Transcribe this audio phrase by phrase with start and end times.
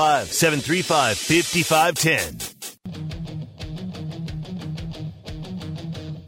[0.00, 2.38] 735 5510.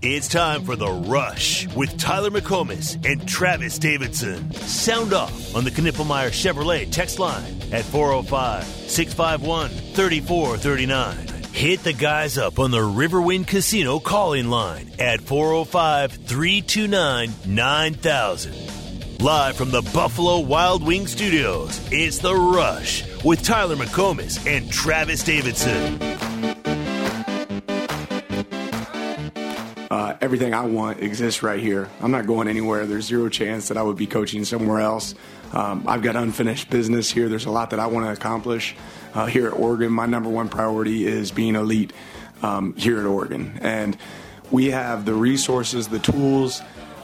[0.03, 4.51] It's time for The Rush with Tyler McComas and Travis Davidson.
[4.54, 11.29] Sound off on the Knippelmier Chevrolet text line at 405 651 3439.
[11.52, 18.80] Hit the guys up on the Riverwind Casino calling line at 405 329 9000.
[19.21, 25.23] Live from the Buffalo Wild Wing Studios, it's The Rush with Tyler McComas and Travis
[25.23, 26.01] Davidson.
[29.91, 31.91] Uh, everything I want exists right here.
[32.01, 32.87] I'm not going anywhere.
[32.87, 35.15] There's zero chance that I would be coaching somewhere else.
[35.52, 37.29] Um, I've got unfinished business here.
[37.29, 38.74] There's a lot that I want to accomplish
[39.12, 39.93] uh, here at Oregon.
[39.93, 41.93] My number one priority is being elite
[42.43, 43.59] um, here at Oregon.
[43.60, 43.98] And
[44.51, 46.62] we have the resources, the tools.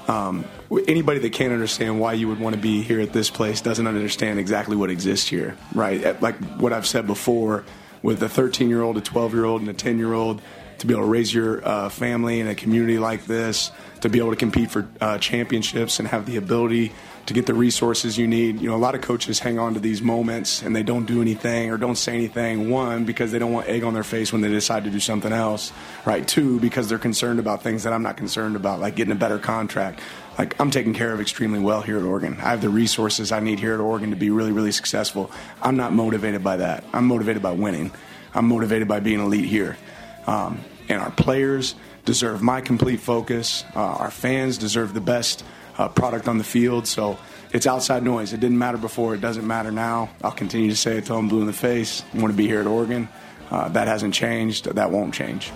[0.09, 0.45] Um,
[0.87, 3.87] anybody that can't understand why you would want to be here at this place doesn't
[3.87, 6.21] understand exactly what exists here, right?
[6.23, 7.65] Like what I've said before,
[8.03, 10.41] with a 13 year old, a 12 year old, and a 10 year old
[10.79, 13.71] to be able to raise your uh, family in a community like this,
[14.03, 16.93] to be able to compete for uh, championships and have the ability
[17.27, 18.61] to get the resources you need.
[18.61, 21.21] You know, a lot of coaches hang on to these moments and they don't do
[21.21, 22.71] anything or don't say anything.
[22.71, 25.33] One, because they don't want egg on their face when they decide to do something
[25.33, 25.73] else,
[26.05, 26.27] right?
[26.27, 29.39] Two, because they're concerned about things that I'm not concerned about, like getting a better
[29.39, 30.01] contract.
[30.39, 32.37] Like, I'm taken care of extremely well here at Oregon.
[32.39, 35.31] I have the resources I need here at Oregon to be really, really successful.
[35.63, 36.85] I'm not motivated by that.
[36.93, 37.91] I'm motivated by winning.
[38.35, 39.79] I'm motivated by being elite here.
[40.27, 43.65] Um, and our players deserve my complete focus.
[43.75, 45.43] Uh, our fans deserve the best
[45.79, 46.87] uh, product on the field.
[46.87, 47.19] So
[47.53, 48.33] it's outside noise.
[48.33, 49.15] It didn't matter before.
[49.15, 50.11] It doesn't matter now.
[50.23, 52.03] I'll continue to say it till I'm blue in the face.
[52.15, 53.09] I want to be here at Oregon.
[53.51, 54.65] Uh, that hasn't changed.
[54.65, 55.53] That won't change.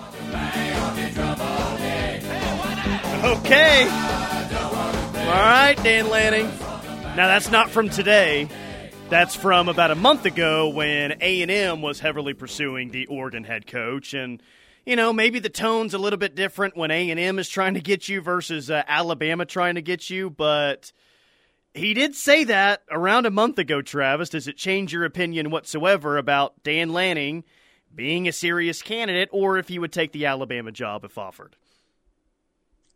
[3.23, 3.89] Okay.
[5.31, 6.47] All right, Dan Lanning.
[7.17, 8.49] Now that's not from today.
[9.09, 14.15] That's from about a month ago when A&M was heavily pursuing the Oregon head coach
[14.15, 14.41] and
[14.85, 18.09] you know, maybe the tone's a little bit different when A&M is trying to get
[18.09, 20.93] you versus uh, Alabama trying to get you, but
[21.75, 24.31] he did say that around a month ago, Travis.
[24.31, 27.45] Does it change your opinion whatsoever about Dan Lanning
[27.95, 31.57] being a serious candidate or if he would take the Alabama job if offered?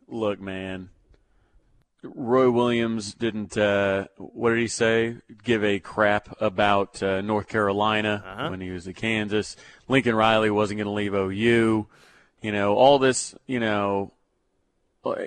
[0.07, 0.89] Look, man,
[2.13, 3.57] Roy Williams didn't.
[3.57, 5.17] Uh, what did he say?
[5.43, 8.49] Give a crap about uh, North Carolina uh-huh.
[8.49, 9.55] when he was at Kansas.
[9.87, 11.87] Lincoln Riley wasn't going to leave OU.
[12.41, 13.35] You know all this.
[13.47, 14.11] You know,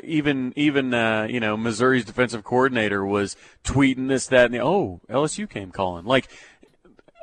[0.04, 5.00] even even uh, you know Missouri's defensive coordinator was tweeting this, that, and the, oh
[5.08, 6.04] LSU came calling.
[6.04, 6.28] Like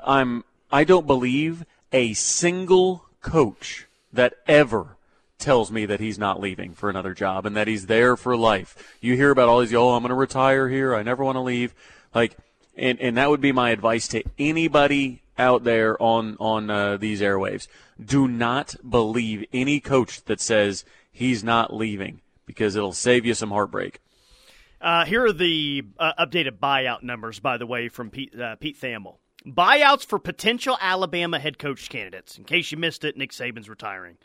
[0.05, 0.43] I'm.
[0.71, 1.63] I don't believe
[1.93, 4.94] a single coach that ever
[5.37, 8.95] tells me that he's not leaving for another job and that he's there for life.
[9.01, 10.95] You hear about all these, oh, I'm going to retire here.
[10.95, 11.73] I never want to leave.
[12.13, 12.37] Like,
[12.77, 17.21] and, and that would be my advice to anybody out there on, on uh, these
[17.21, 17.67] airwaves.
[18.03, 23.51] Do not believe any coach that says he's not leaving because it'll save you some
[23.51, 23.99] heartbreak.
[24.81, 28.79] Uh, here are the uh, updated buyout numbers, by the way, from Pete, uh, Pete
[28.79, 29.17] Thamel.
[29.45, 32.37] Buyouts for potential Alabama head coach candidates.
[32.37, 34.17] In case you missed it, Nick Saban's retiring.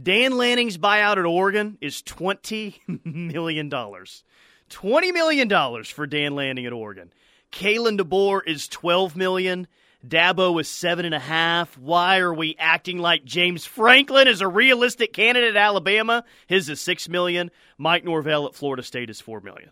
[0.00, 3.70] Dan Lanning's buyout at Oregon is $20 million.
[3.70, 7.12] $20 million for Dan Lanning at Oregon.
[7.52, 9.66] Kalen DeBoer is 12 million.
[10.06, 11.76] Dabo is seven and a half.
[11.78, 16.24] Why are we acting like James Franklin is a realistic candidate at Alabama?
[16.46, 17.50] His is six million.
[17.78, 19.70] Mike Norvell at Florida State is four million.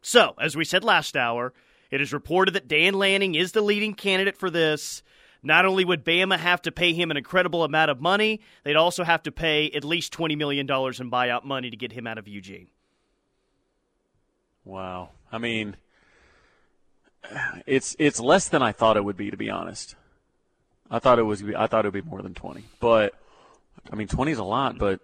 [0.00, 1.52] So, as we said last hour,
[1.90, 5.02] it is reported that Dan Lanning is the leading candidate for this.
[5.44, 9.04] Not only would Bama have to pay him an incredible amount of money, they'd also
[9.04, 12.26] have to pay at least $20 million in buyout money to get him out of
[12.26, 12.68] Eugene.
[14.64, 15.10] Wow.
[15.30, 15.76] I mean,
[17.66, 19.94] it's it's less than I thought it would be to be honest.
[20.90, 22.64] I thought it was I thought it would be more than 20.
[22.80, 23.14] But
[23.92, 25.00] I mean 20 is a lot, but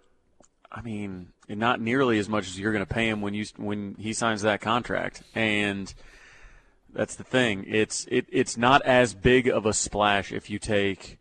[0.71, 3.95] I mean, not nearly as much as you're going to pay him when you when
[3.99, 5.21] he signs that contract.
[5.35, 5.93] And
[6.93, 7.65] that's the thing.
[7.67, 11.19] It's it, it's not as big of a splash if you take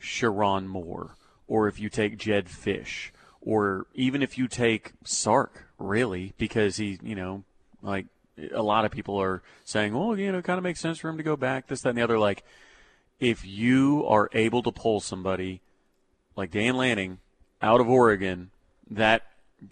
[0.00, 1.16] Sherrone Moore
[1.46, 3.10] or if you take Jedd Fisch
[3.40, 7.44] or even if you take Sark, really, because he, you know,
[7.82, 8.06] like
[8.52, 11.08] a lot of people are saying, well, you know, it kind of makes sense for
[11.08, 12.18] him to go back, this, that, and the other.
[12.18, 12.44] Like,
[13.20, 15.60] if you are able to pull somebody
[16.36, 17.18] like Dan Lanning
[17.60, 18.50] out of Oregon,
[18.90, 19.22] that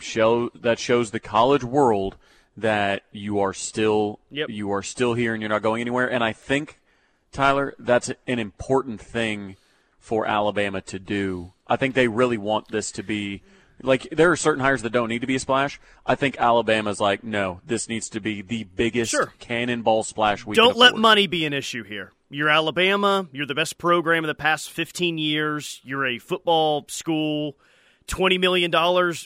[0.01, 2.17] show that shows the college world–
[2.57, 4.49] that you are still yep.
[4.49, 6.11] you are still here and you're not going anywhere.
[6.11, 6.81] And I think
[7.33, 9.57] Tyler, that's an important thing
[9.99, 11.53] for Alabama to do.
[11.67, 13.43] I think they really want this to be
[13.83, 15.81] like there are certain hires that don't need to be a splash.
[16.05, 19.33] I think Alabama's like, no, this needs to be the biggest sure.
[19.39, 22.13] cannonball splash we don't let money be an issue here.
[22.29, 23.29] You're Alabama.
[23.33, 25.81] You're the best program in the past 15 years.
[25.85, 27.57] You're a football school.
[28.09, 28.73] $20 million,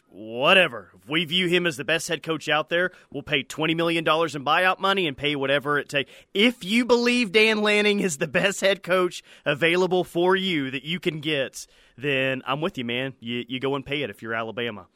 [0.08, 0.90] whatever.
[0.94, 4.04] If we view him as the best head coach out there, we'll pay $20 million
[4.04, 6.10] in buyout money and pay whatever it takes.
[6.32, 10.98] If you believe Dan Lanning is the best head coach available for you that you
[10.98, 11.66] can get,
[11.98, 13.14] then I'm with you, man.
[13.20, 14.86] You, you go and pay it if you're Alabama.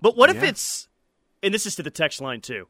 [0.00, 0.36] But what yeah.
[0.36, 0.88] if it's,
[1.42, 2.66] and this is to the text line too,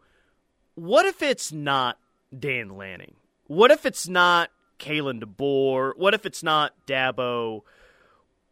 [0.74, 1.98] what if it's not
[2.36, 3.14] Dan Lanning?
[3.46, 5.92] What if it's not Kalen DeBoer?
[5.96, 7.62] What if it's not Dabo?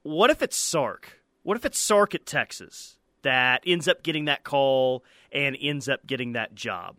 [0.03, 1.20] What if it's Sark?
[1.43, 6.07] What if it's Sark at Texas that ends up getting that call and ends up
[6.07, 6.97] getting that job?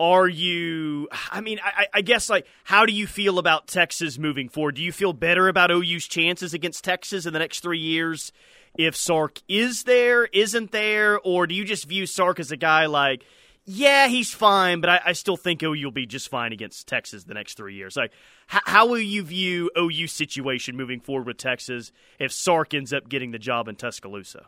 [0.00, 4.48] Are you, I mean, I, I, guess, like, how do you feel about Texas moving
[4.48, 4.74] forward?
[4.74, 8.32] Do you feel better about OU's chances against Texas in the next three years
[8.74, 11.20] if Sark is there, isn't there?
[11.20, 13.24] Or do you just view Sark as a guy like,
[13.64, 17.24] yeah, he's fine, but I, I still think OU will be just fine against Texas
[17.24, 17.96] the next three years.
[17.96, 18.10] Like,
[18.52, 23.08] h- how will you view OU situation moving forward with Texas if Sark ends up
[23.08, 24.46] getting the job in Tuscaloosa?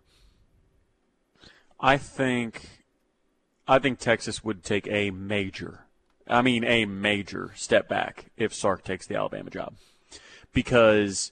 [1.79, 2.83] I think,
[3.69, 5.87] I think Texas would take a major,
[6.27, 9.75] I mean a major step back if Sark takes the Alabama job,
[10.53, 11.31] because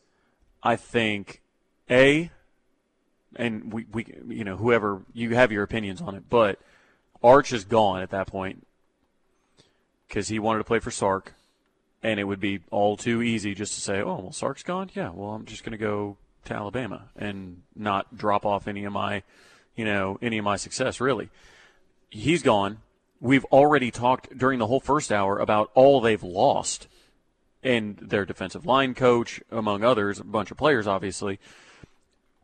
[0.62, 1.42] I think
[1.90, 2.30] a,
[3.34, 6.60] and we we you know whoever you have your opinions on it, but
[7.22, 8.66] Arch is gone at that point
[10.08, 11.34] because he wanted to play for Sark,
[12.02, 14.90] and it would be all too easy just to say, "Oh, well, Sark's gone.
[14.94, 18.92] Yeah, well, I'm just going to go to Alabama and not drop off any of
[18.92, 19.22] my,
[19.76, 21.00] you know, any of my success.
[21.00, 21.30] Really,
[22.10, 22.78] he's gone.
[23.20, 26.88] We've already talked during the whole first hour about all they've lost
[27.62, 31.38] and their defensive line coach, among others, a bunch of players, obviously.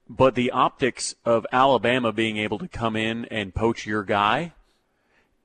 [0.08, 4.52] But the optics of Alabama being able to come in and poach your guy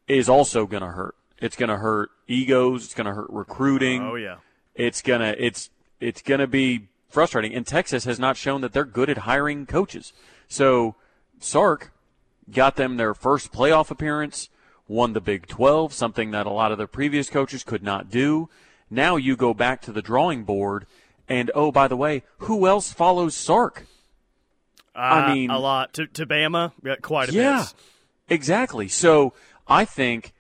[0.08, 1.16] is also going to hurt.
[1.40, 2.86] It's going to hurt egos.
[2.86, 4.02] It's going to hurt recruiting.
[4.04, 4.38] Oh yeah.
[4.76, 5.70] It's gonna it's
[6.00, 7.54] it's gonna be frustrating.
[7.54, 10.14] And Texas has not shown that they're good at hiring coaches.
[10.48, 10.96] So
[11.40, 11.92] Sark
[12.52, 14.50] got them their first playoff appearance,
[14.88, 18.50] won the Big 12, something that a lot of the previous coaches could not do.
[18.90, 20.86] Now you go back to the drawing board,
[21.30, 23.86] and oh, by the way, who else follows Sark?
[24.96, 26.72] Uh, I mean, a lot to, to Bama,
[27.02, 27.74] quite a yeah, bit.
[28.30, 28.88] Yeah, exactly.
[28.88, 29.34] So
[29.68, 30.34] I think,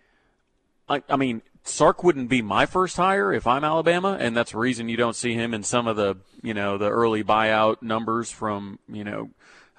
[0.89, 4.57] I, I mean, Sark wouldn't be my first hire if I'm Alabama, and that's the
[4.57, 8.29] reason you don't see him in some of the you know the early buyout numbers
[8.29, 9.29] from you know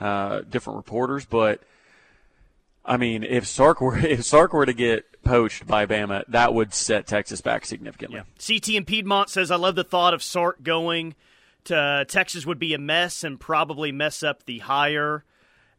[0.00, 1.26] uh, different reporters.
[1.26, 1.60] But
[2.84, 6.72] I mean, if Sark were if Sark were to get poached by Bama, that would
[6.72, 8.16] set Texas back significantly.
[8.16, 8.56] Yeah.
[8.56, 11.14] CT in Piedmont says, "I love the thought of Sark going
[11.64, 15.24] to Texas would be a mess and probably mess up the hire."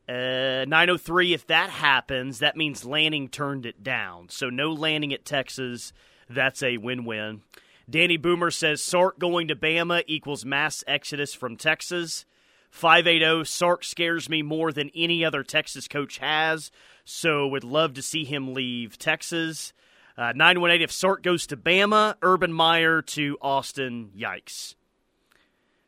[0.07, 4.29] Uh, 903, if that happens, that means Lanning turned it down.
[4.29, 5.93] So no Lanning at Texas.
[6.29, 7.41] That's a win win.
[7.89, 12.25] Danny Boomer says Sark going to Bama equals mass exodus from Texas.
[12.71, 16.71] 580 Sark scares me more than any other Texas coach has,
[17.05, 19.71] so would love to see him leave Texas.
[20.17, 24.75] Uh, 918 if Sark goes to Bama, Urban Meyer to Austin, yikes.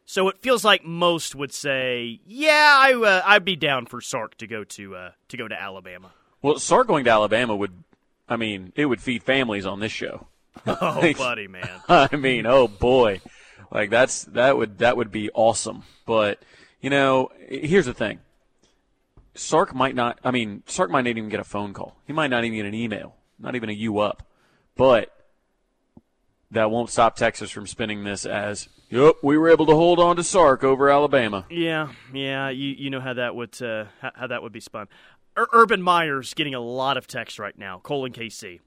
[0.09, 4.37] So it feels like most would say, "Yeah, I, uh, I'd be down for Sark
[4.37, 7.83] to go to uh, to go to Alabama." Well, Sark going to Alabama would,
[8.29, 10.27] I mean, it would feed families on this show.
[10.65, 11.69] Oh, buddy, man.
[11.89, 13.21] I mean, oh boy,
[13.69, 15.83] like that's that would that would be awesome.
[16.05, 16.41] But
[16.81, 18.19] you know, here's the thing:
[19.35, 20.19] Sark might not.
[20.23, 21.97] I mean, Sark might not even get a phone call.
[22.07, 23.15] He might not even get an email.
[23.37, 24.23] Not even a U up.
[24.75, 25.13] But
[26.51, 30.15] that won't stop Texas from spinning this as, "Yep, we were able to hold on
[30.15, 34.27] to Sark over Alabama." Yeah, yeah, you you know how that would uh, how, how,
[34.27, 34.87] that would be spun.
[35.37, 37.79] Ur- Urban Meyer's getting a lot of text right now.
[37.83, 38.59] Colin KC.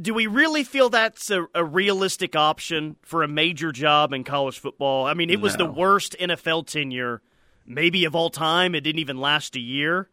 [0.00, 4.60] Do we really feel that's a, a, realistic option for a major job in college
[4.60, 5.04] football?
[5.04, 5.66] I mean, it was no.
[5.66, 7.22] the worst NFL tenure,
[7.66, 8.76] maybe of all time.
[8.76, 10.08] It didn't even last a year.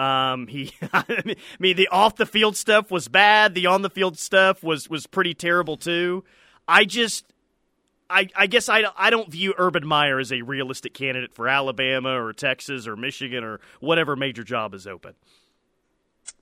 [0.00, 3.54] Um, he, I mean, the off the field stuff was bad.
[3.54, 6.24] The on the field stuff was was pretty terrible too.
[6.66, 7.29] I just,
[8.10, 12.20] I, I guess I, I don't view Urban Meyer as a realistic candidate for Alabama
[12.20, 15.14] or Texas or Michigan or whatever major job is open.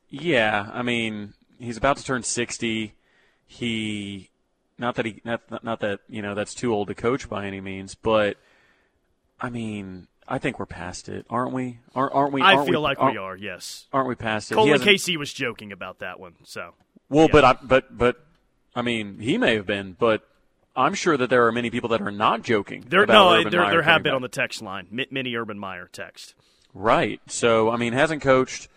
[0.09, 2.95] Yeah, I mean, he's about to turn sixty.
[3.47, 4.31] He,
[4.79, 7.61] not that he, not not that you know that's too old to coach by any
[7.61, 8.39] means, but
[9.41, 11.81] I mean, I think we're past it, aren't we?
[11.95, 12.41] Aren't, aren't we?
[12.41, 13.37] Aren't I feel we, like we are.
[13.37, 13.87] Yes.
[13.93, 14.55] Aren't we past it?
[14.55, 16.35] Colin Casey was joking about that one.
[16.45, 16.75] So.
[17.09, 17.33] Well, yeah.
[17.33, 18.27] but I, but but
[18.75, 20.29] I mean, he may have been, but
[20.79, 22.85] I'm sure that there are many people that are not joking.
[22.89, 24.17] There, no, there, there have been back.
[24.17, 26.37] on the text line, many Urban Meyer text.
[26.73, 27.21] Right.
[27.27, 28.69] So I mean, hasn't coached,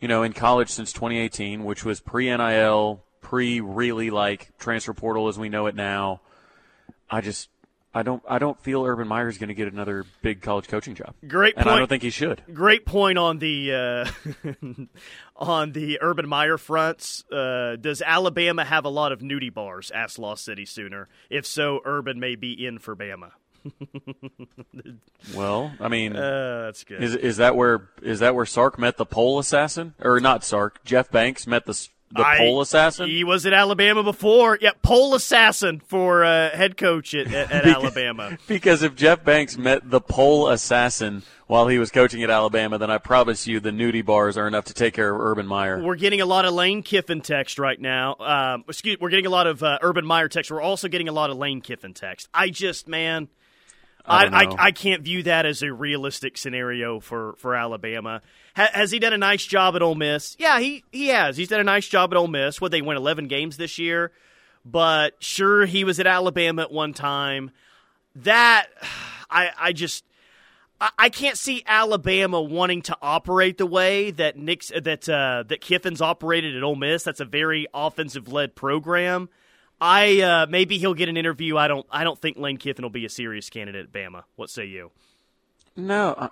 [0.00, 5.28] you know, in college since 2018, which was pre NIL, pre really like transfer portal
[5.28, 6.20] as we know it now.
[7.08, 7.48] I just
[7.96, 10.94] I don't I don't feel Urban Meyer is going to get another big college coaching
[10.94, 11.14] job.
[11.26, 11.66] Great point.
[11.66, 11.74] and.
[11.76, 12.42] I don't think he should.
[12.52, 14.54] Great point on the uh,
[15.36, 17.24] on the Urban Meyer fronts.
[17.32, 19.90] Uh, does Alabama have a lot of nudie bars?
[19.90, 21.08] Asked Lost City Sooner.
[21.30, 23.30] If so, Urban may be in for Bama.
[25.34, 27.02] well, I mean, uh, that's good.
[27.02, 30.84] Is is that where is that where Sark met the pole assassin, or not Sark?
[30.84, 33.08] Jeff Banks met the the I, pole assassin.
[33.08, 34.58] He was at Alabama before.
[34.60, 38.38] Yeah, pole assassin for uh, head coach at, at, at because, Alabama.
[38.46, 42.90] Because if Jeff Banks met the pole assassin while he was coaching at Alabama, then
[42.90, 45.82] I promise you the nudie bars are enough to take care of Urban Meyer.
[45.82, 48.16] We're getting a lot of Lane Kiffin text right now.
[48.18, 50.50] Um, excuse, we're getting a lot of uh, Urban Meyer text.
[50.50, 52.28] We're also getting a lot of Lane Kiffin text.
[52.32, 53.28] I just, man.
[54.06, 58.22] I, I, I, can't view that as a realistic scenario for, for Alabama.
[58.54, 60.36] Ha, has he done a nice job at Ole Miss?
[60.38, 61.36] Yeah, he, he has.
[61.36, 62.60] He's done a nice job at Ole Miss.
[62.60, 64.12] What they win eleven games this year,
[64.64, 67.50] but sure he was at Alabama at one time.
[68.14, 68.68] That
[69.30, 70.04] I I just
[70.98, 76.02] I can't see Alabama wanting to operate the way that Nick's that uh, that Kiffin's
[76.02, 77.02] operated at Ole Miss.
[77.02, 79.30] That's a very offensive led program.
[79.80, 81.56] I uh, maybe he'll get an interview.
[81.56, 81.86] I don't.
[81.90, 84.24] I don't think Lane Kiffin will be a serious candidate at Bama.
[84.36, 84.90] What say you?
[85.76, 86.28] No, uh,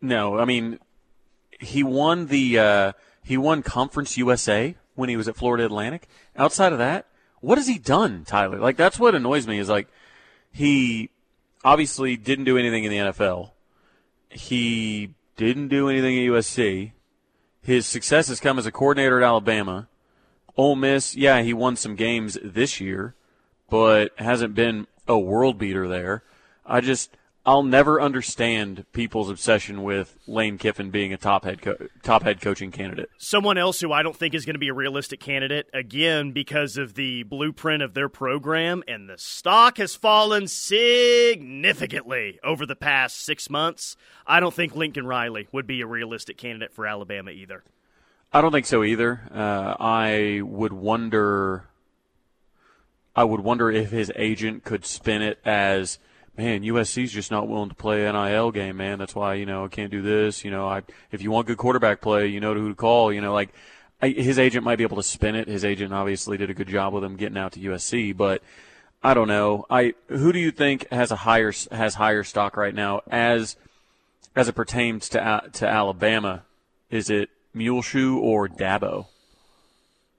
[0.00, 0.38] no.
[0.38, 0.78] I mean,
[1.60, 2.92] he won the uh,
[3.22, 6.08] he won Conference USA when he was at Florida Atlantic.
[6.36, 7.06] Outside of that,
[7.40, 8.58] what has he done, Tyler?
[8.58, 9.88] Like that's what annoys me is like
[10.52, 11.10] he
[11.64, 13.50] obviously didn't do anything in the NFL.
[14.30, 16.92] He didn't do anything at USC.
[17.62, 19.88] His success has come as a coordinator at Alabama.
[20.56, 23.14] Ole Miss, yeah, he won some games this year,
[23.68, 26.22] but hasn't been a world beater there.
[26.64, 31.76] I just I'll never understand people's obsession with Lane Kiffin being a top head co-
[32.02, 33.10] top head coaching candidate.
[33.18, 36.78] Someone else who I don't think is going to be a realistic candidate again because
[36.78, 43.22] of the blueprint of their program and the stock has fallen significantly over the past
[43.22, 43.94] 6 months.
[44.26, 47.62] I don't think Lincoln Riley would be a realistic candidate for Alabama either.
[48.34, 49.20] I don't think so either.
[49.32, 51.68] Uh, I would wonder
[53.14, 56.00] I would wonder if his agent could spin it as
[56.36, 58.98] man, USC's just not willing to play NIL game, man.
[58.98, 60.44] That's why you know I can't do this.
[60.44, 63.12] You know, I if you want good quarterback play, you know who to call.
[63.12, 63.50] You know, like
[64.02, 65.46] I, his agent might be able to spin it.
[65.46, 68.42] His agent obviously did a good job with him getting out to USC, but
[69.00, 69.64] I don't know.
[69.70, 73.54] I who do you think has a higher has higher stock right now as
[74.34, 76.42] as it pertains to to Alabama?
[76.90, 79.06] Is it Muleshoe or Dabo?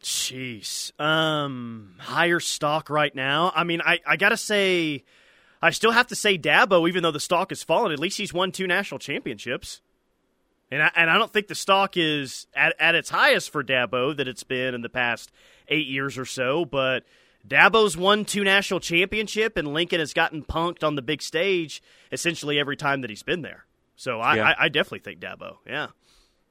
[0.02, 3.52] Jeez, um, higher stock right now.
[3.56, 5.04] I mean, I I gotta say
[5.62, 7.92] I still have to say Dabo, even though the stock has fallen.
[7.92, 9.82] At least he's won two national championships.
[10.70, 14.16] And I, and I don't think the stock is at, at its highest for Dabo
[14.16, 15.32] that it's been in the past
[15.68, 16.66] eight years or so.
[16.66, 17.04] But
[17.48, 22.60] Dabo's won two national championship, and Lincoln has gotten punked on the big stage essentially
[22.60, 23.66] every time that he's been there.
[23.96, 24.44] So I, yeah.
[24.50, 25.58] I, I definitely think Dabo.
[25.66, 25.88] Yeah.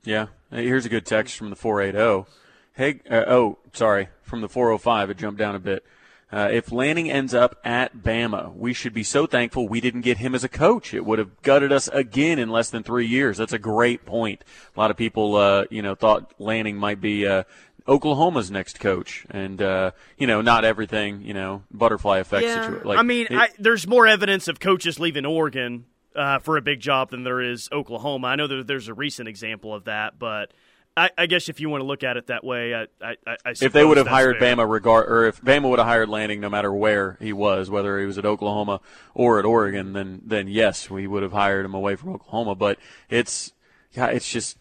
[0.04, 0.26] Yeah.
[0.50, 2.30] Here's a good text from the 480.
[2.74, 5.10] Hey, uh, oh, sorry, from the 405.
[5.10, 5.84] It jumped down a bit.
[6.32, 10.18] Uh, if Lanning ends up at Bama, we should be so thankful we didn't get
[10.18, 10.92] him as a coach.
[10.92, 13.36] It would have gutted us again in less than three years.
[13.38, 14.42] That's a great point.
[14.76, 17.44] A lot of people, uh, you know, thought Lanning might be uh,
[17.86, 22.44] Oklahoma's next coach, and uh, you know, not everything, you know, butterfly effect.
[22.46, 25.84] Yeah, situa- like, I mean, it, I, there's more evidence of coaches leaving Oregon
[26.14, 28.28] uh, for a big job than there is Oklahoma.
[28.28, 30.52] I know that there's a recent example of that, but
[30.96, 33.50] I, I, guess if you want to look at it that way, I, I, I
[33.50, 34.56] if they would have hired fair.
[34.56, 37.98] Bama regard, or if Bama would have hired Lanning, no matter where he was, whether
[37.98, 38.80] he was at Oklahoma
[39.12, 42.54] or at Oregon, then then yes, we would have hired him away from Oklahoma.
[42.54, 42.78] But
[43.10, 43.52] it's
[43.92, 44.56] yeah, it's just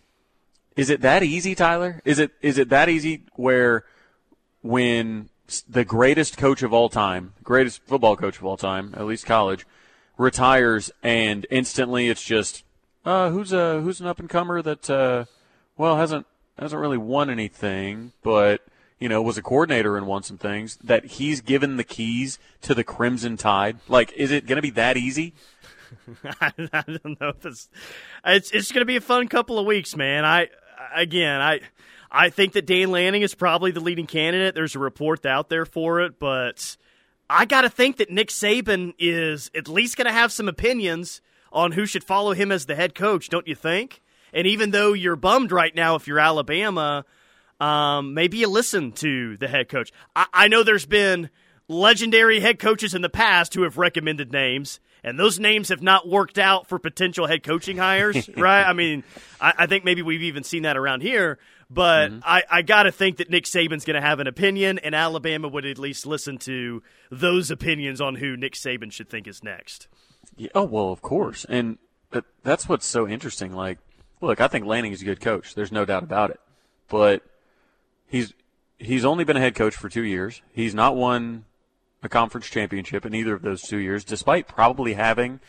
[0.76, 2.02] is it that easy, Tyler?
[2.04, 3.86] Is it is it that easy where
[4.62, 5.30] when
[5.70, 9.68] the greatest coach of all time, greatest football coach of all time, at least college,
[10.18, 12.64] retires and instantly it's just
[13.06, 14.90] uh, who's a who's an up and comer that.
[14.90, 15.26] Uh,
[15.78, 16.26] well, hasn't
[16.58, 18.62] hasn't really won anything, but
[19.00, 20.78] you know, was a coordinator and won some things.
[20.84, 23.78] That he's given the keys to the Crimson Tide.
[23.90, 25.34] Like, is it going to be that easy?
[26.42, 27.34] I, don't know.
[27.44, 27.70] It's
[28.26, 30.26] it's, it's going to be a fun couple of weeks, man.
[30.26, 30.50] I
[30.96, 31.60] again, I
[32.12, 34.56] I think that Dan Lanning is probably the leading candidate.
[34.56, 36.78] There's a report out there for it, but
[37.34, 41.20] I got to think that Nick Saban is at least going to have some opinions
[41.52, 43.28] on who should follow him as the head coach.
[43.28, 44.04] Don't you think?
[44.34, 47.06] And even though you're bummed right now if you're Alabama,
[47.60, 49.92] um, maybe you listen to the head coach.
[50.16, 51.32] I, I know there's been
[51.68, 56.08] legendary head coaches in the past who have recommended names, and those names have not
[56.08, 58.64] worked out for potential head coaching hires, right?
[58.64, 59.04] I mean,
[59.42, 61.40] I, I, think maybe we've even seen that around here.
[61.70, 62.20] But Mm-hmm.
[62.24, 65.48] I, I got to think that Nick Saban's going to have an opinion, and Alabama
[65.48, 69.88] would at least listen to those opinions on who Nick Saban should think is next.
[70.38, 71.78] Yeah, oh well, of course, and
[72.12, 73.54] that, that's what's so interesting.
[73.54, 73.80] Like,
[74.22, 75.56] look, I think Lanning is a good coach.
[75.56, 76.40] There's no doubt about it.
[76.90, 77.24] But
[78.08, 78.34] he's
[78.78, 80.42] he's only been a head coach for two years.
[80.52, 81.46] He's not won
[82.02, 85.40] a conference championship in either of those two years, despite probably having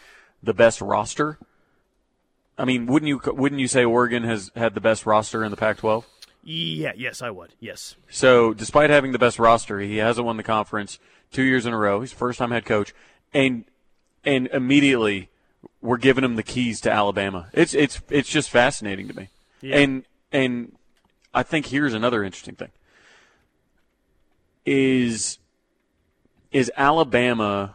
[0.43, 1.39] the best roster.
[2.57, 5.57] I mean, wouldn't you wouldn't you say Oregon has had the best roster in the
[5.57, 6.05] Pac-12?
[6.45, 7.55] Yeah, yes, I would.
[7.59, 7.97] Yes.
[8.11, 10.99] So, despite having the best roster, he hasn't won the conference
[11.33, 12.01] two years in a row.
[12.01, 12.95] He's first time head coach,
[13.33, 13.65] and
[14.25, 15.31] and immediately
[15.81, 17.49] we're giving him the keys to Alabama.
[17.53, 19.31] It's it's it's just fascinating to me.
[19.61, 19.79] Yeah.
[19.79, 20.77] And and
[21.33, 22.71] I think here's another interesting thing.
[24.67, 25.39] Is
[26.53, 27.75] is Alabama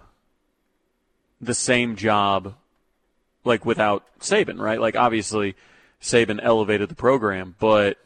[1.41, 2.55] the same job
[3.49, 4.79] like without Saban, right?
[4.79, 5.55] Like obviously
[6.01, 7.97] Saban elevated the program, but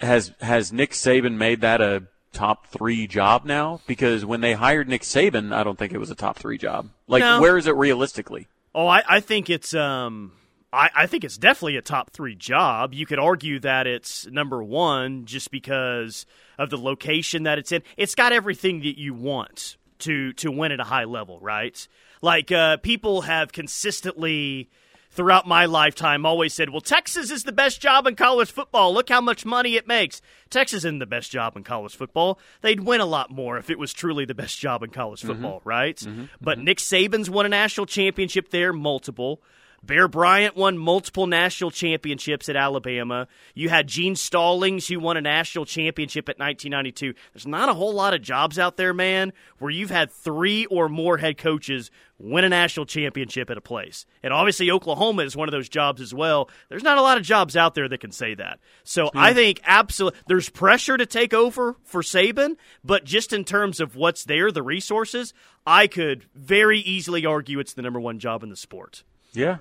[0.00, 2.02] has has Nick Saban made that a
[2.32, 3.80] top three job now?
[3.86, 6.90] Because when they hired Nick Saban, I don't think it was a top three job.
[7.06, 7.40] Like No.
[7.40, 8.48] where is it realistically?
[8.74, 10.32] Oh, I, I think it's um,
[10.72, 12.94] I, I think it's definitely a top three job.
[12.94, 16.26] You could argue that it's number one just because
[16.58, 17.82] of the location that it's in.
[17.96, 21.86] It's got everything that you want to to win at a high level, right?
[22.22, 24.68] Like uh, people have consistently
[25.10, 28.92] throughout my lifetime always said, "Well, Texas is the best job in college football.
[28.92, 32.38] Look how much money it makes." Texas isn't the best job in college football.
[32.60, 35.32] They'd win a lot more if it was truly the best job in college mm-hmm.
[35.32, 35.96] football, right?
[35.96, 36.24] Mm-hmm.
[36.40, 36.64] But mm-hmm.
[36.66, 39.42] Nick Saban's won a national championship there, multiple.
[39.82, 43.26] Bear Bryant won multiple national championships at Alabama.
[43.54, 47.14] You had Gene Stallings, who won a national championship at 1992.
[47.32, 50.88] There's not a whole lot of jobs out there, man, where you've had three or
[50.88, 54.04] more head coaches win a national championship at a place.
[54.22, 56.50] And obviously, Oklahoma is one of those jobs as well.
[56.68, 58.60] There's not a lot of jobs out there that can say that.
[58.84, 59.18] So hmm.
[59.18, 63.96] I think absolutely there's pressure to take over for Saban, but just in terms of
[63.96, 65.32] what's there, the resources,
[65.66, 69.02] I could very easily argue it's the number one job in the sport.
[69.32, 69.58] Yeah,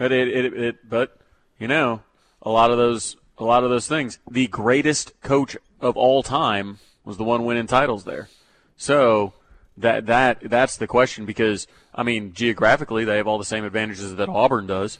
[0.00, 1.18] but it, it, it but
[1.58, 2.00] you know
[2.40, 4.18] a lot of those a lot of those things.
[4.30, 8.30] The greatest coach of all time was the one winning titles there.
[8.78, 9.34] So
[9.76, 14.16] that that that's the question because I mean geographically they have all the same advantages
[14.16, 14.98] that Auburn does.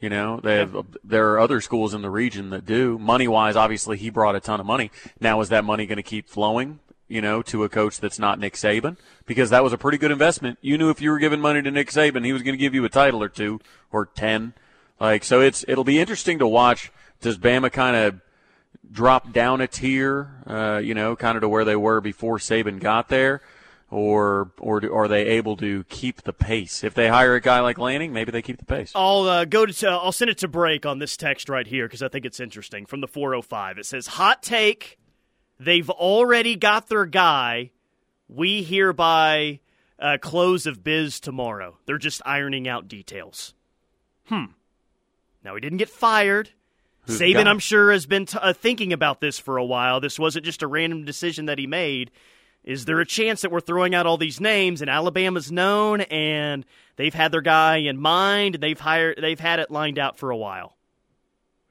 [0.00, 3.54] You know they have there are other schools in the region that do money wise.
[3.54, 4.90] Obviously he brought a ton of money.
[5.20, 6.80] Now is that money going to keep flowing?
[7.08, 10.10] You know, to a coach that's not Nick Saban, because that was a pretty good
[10.10, 10.58] investment.
[10.60, 12.74] You knew if you were giving money to Nick Saban, he was going to give
[12.74, 14.52] you a title or two or ten.
[15.00, 16.92] Like so, it's it'll be interesting to watch.
[17.20, 18.20] Does Bama kind of
[18.90, 22.80] drop down a tier, uh, you know, kind of to where they were before Saban
[22.80, 23.40] got there,
[23.90, 26.84] or or do, are they able to keep the pace?
[26.84, 28.92] If they hire a guy like Lanning, maybe they keep the pace.
[28.94, 29.90] I'll uh, go to.
[29.90, 32.40] uh, I'll send it to break on this text right here because I think it's
[32.40, 33.78] interesting from the 405.
[33.78, 34.98] It says, "Hot take:
[35.60, 37.70] They've already got their guy.
[38.28, 39.60] We hereby
[39.98, 41.78] uh, close of biz tomorrow.
[41.86, 43.54] They're just ironing out details."
[44.26, 44.44] Hmm.
[45.44, 46.50] Now he didn't get fired.
[47.02, 47.46] Who's Saban.
[47.46, 50.00] I'm sure, has been t- uh, thinking about this for a while.
[50.00, 52.10] This wasn't just a random decision that he made.
[52.64, 56.66] Is there a chance that we're throwing out all these names and Alabama's known and
[56.96, 60.30] they've had their guy in mind and they've hired they've had it lined out for
[60.30, 60.76] a while?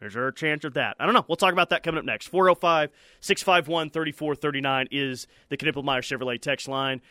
[0.02, 0.96] Is there a chance of that?
[1.00, 1.26] I don't know.
[1.28, 2.28] We'll talk about that coming up next.
[2.28, 7.02] 405 651 3439 is the Knippelmier Chevrolet text line.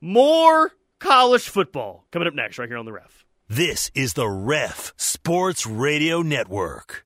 [0.00, 3.24] More college football coming up next, right here on the ref.
[3.48, 7.04] This is the Ref Sports Radio Network.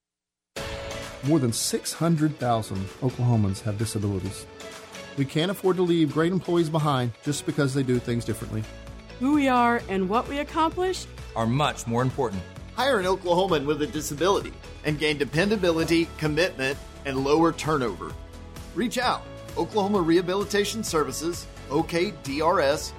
[1.25, 4.47] More than 600,000 Oklahomans have disabilities.
[5.16, 8.62] We can't afford to leave great employees behind just because they do things differently.
[9.20, 12.42] Who we are and what we accomplish are much more important.
[12.76, 14.52] Hire an Oklahoman with a disability
[14.84, 18.12] and gain dependability, commitment, and lower turnover.
[18.74, 19.22] Reach out.
[19.56, 22.92] Oklahoma Rehabilitation Services, okdrs.gov.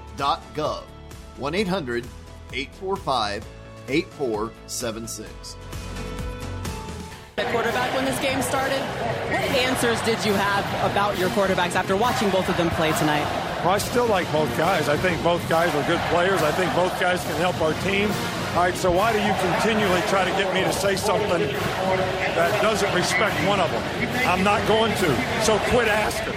[1.38, 2.06] 1 800
[2.54, 3.46] 845
[3.90, 5.58] 8476.
[7.36, 8.80] the quarterback when this game started.
[8.80, 13.26] What answers did you have about your quarterbacks after watching both of them play tonight?
[13.60, 14.88] Well, I still like both guys.
[14.88, 16.42] I think both guys are good players.
[16.42, 18.10] I think both guys can help our team.
[18.56, 22.62] All right, so why do you continually try to get me to say something that
[22.62, 23.84] doesn't respect one of them?
[24.26, 25.44] I'm not going to.
[25.44, 26.34] So quit asking.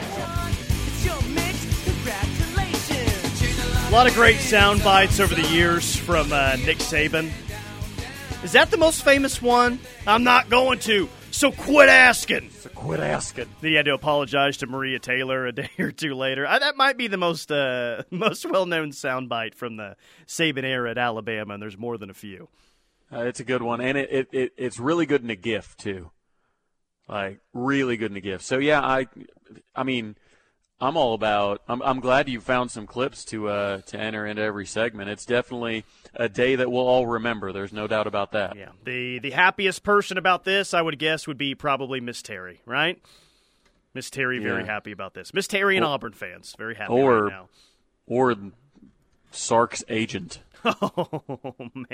[3.86, 7.30] A lot of great sound bites over the years from uh, Nick Saban.
[8.42, 9.78] Is that the most famous one?
[10.04, 12.50] I'm not going to, so quit asking.
[12.50, 13.46] So quit asking.
[13.60, 16.44] Then he had to apologize to Maria Taylor a day or two later.
[16.44, 19.96] Uh, that might be the most uh, most well known soundbite from the
[20.26, 22.48] Saban era at Alabama, and there's more than a few.
[23.12, 25.76] Uh, it's a good one, and it, it, it it's really good in a GIF
[25.76, 26.10] too.
[27.08, 28.44] like really good in a gift.
[28.44, 29.06] So yeah, I,
[29.74, 30.16] I mean,
[30.80, 31.60] I'm all about.
[31.68, 35.10] I'm, I'm glad you found some clips to uh, to enter into every segment.
[35.10, 37.52] It's definitely a day that we'll all remember.
[37.52, 38.56] There's no doubt about that.
[38.56, 38.68] Yeah.
[38.84, 43.00] The the happiest person about this, I would guess, would be probably Miss Terry, right?
[43.94, 44.66] Miss Terry, very Yeah.
[44.72, 45.34] happy about this.
[45.34, 47.48] Miss Terry and Or- Auburn fans, very happy or right now.
[48.06, 48.36] or
[49.30, 50.40] Sark's agent.
[50.64, 51.86] Oh man,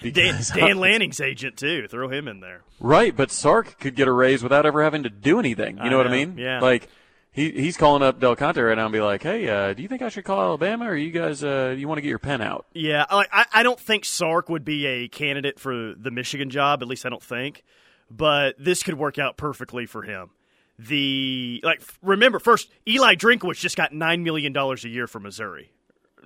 [0.00, 1.86] Dan, Because- Dan Lanning's agent too.
[1.88, 2.62] Throw him in there.
[2.80, 5.76] Right, but Sark could get a raise without ever having to do anything.
[5.78, 6.38] You I know, what I mean?
[6.38, 6.60] yeah.
[6.60, 6.88] Like
[7.36, 9.88] he he's calling up Del Conte right now and be like, "Hey, uh, do you
[9.88, 12.40] think I should call Alabama, or you guys uh, you want to get your pen
[12.40, 16.82] out?" Yeah, I, I- don't think Sark would be a candidate for the Michigan job.
[16.82, 17.62] At least I don't think.
[18.10, 20.30] But this could work out perfectly for him.
[20.78, 25.70] The like, remember first, Eli Drinkwitz just got nine million dollars a year for Missouri.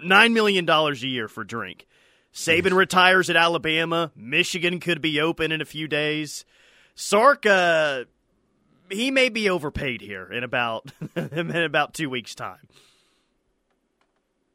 [0.02, 1.86] Nine million dollars a year for Drink.
[2.32, 4.12] Saban retires at Alabama.
[4.14, 6.44] Michigan could be open in a few days.
[6.94, 8.04] Sark, uh,
[8.90, 12.68] he may be overpaid here in about in about two weeks' time.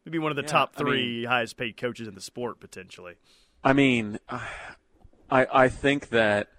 [0.06, 2.60] Maybe one of the Yeah, top I mean- three highest paid coaches in the sport
[2.60, 3.16] potentially.
[3.64, 4.46] I mean, I
[5.52, 6.50] I think that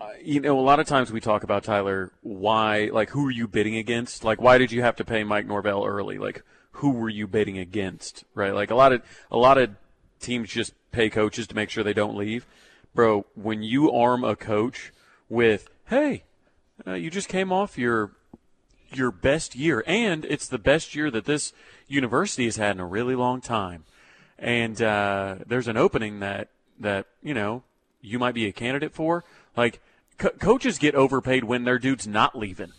[0.00, 2.12] uh, you know a lot of times we talk about Tyler.
[2.22, 4.24] Why, like, who are you bidding against?
[4.24, 6.18] Like, why did you have to pay Mike Norvell early?
[6.18, 8.24] Like, who were you bidding against?
[8.34, 8.52] Right?
[8.54, 9.70] Like a lot of a lot of
[10.20, 12.46] teams just pay coaches to make sure they don't leave.
[12.94, 14.92] Bro, when you arm a coach
[15.30, 16.24] with, "Hey,
[16.86, 18.12] uh, you just came off your
[18.92, 21.52] your best year, and it's the best year that this
[21.88, 23.84] university has had in a really long time.
[24.38, 26.48] And uh, there's an opening that
[26.80, 27.62] that you know
[28.00, 29.24] you might be a candidate for.
[29.56, 29.80] Like
[30.18, 32.72] co- coaches get overpaid when their dude's not leaving.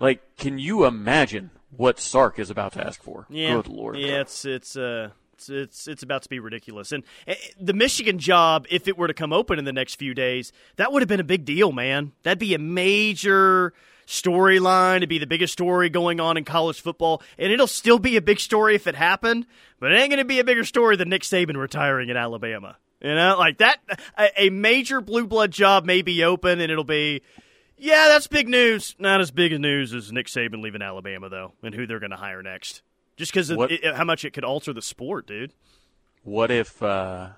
[0.00, 3.26] Like, can you imagine what Sark is about to ask for?
[3.28, 3.98] Yeah, Good lord.
[3.98, 6.92] Yeah, it's it's uh it's it's, it's about to be ridiculous.
[6.92, 10.14] And uh, the Michigan job, if it were to come open in the next few
[10.14, 12.12] days, that would have been a big deal, man.
[12.22, 13.72] That'd be a major
[14.06, 14.96] storyline.
[14.96, 18.22] It'd be the biggest story going on in college football, and it'll still be a
[18.22, 19.46] big story if it happened.
[19.78, 22.76] But it ain't going to be a bigger story than Nick Saban retiring at Alabama.
[23.00, 23.78] You know, like that.
[24.18, 27.22] A, a major blue blood job may be open, and it'll be.
[27.80, 28.96] Yeah, that's big news.
[28.98, 32.10] Not as big a news as Nick Saban leaving Alabama, though, and who they're going
[32.10, 32.82] to hire next.
[33.18, 35.52] Just because of it, how much it could alter the sport, dude.
[36.22, 37.30] What if uh,